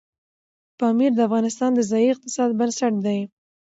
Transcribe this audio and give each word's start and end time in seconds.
پامیر 0.79 1.11
د 1.15 1.19
افغانستان 1.27 1.71
د 1.75 1.79
ځایي 1.91 2.07
اقتصادونو 2.11 2.57
بنسټ 2.59 2.93
دی. 3.05 3.19